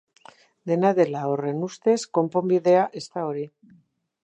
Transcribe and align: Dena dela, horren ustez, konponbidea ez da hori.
Dena 0.71 0.91
dela, 0.99 1.21
horren 1.33 1.61
ustez, 1.69 1.97
konponbidea 2.19 2.89
ez 3.03 3.07
da 3.13 3.29
hori. 3.29 3.47